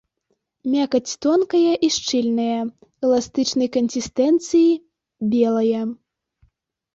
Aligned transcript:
Мякаць 0.75 1.17
тонкая 1.25 1.73
і 1.87 1.89
шчыльная, 1.95 2.61
эластычнай 3.09 3.69
кансістэнцыі, 3.77 4.71
белая. 5.35 5.83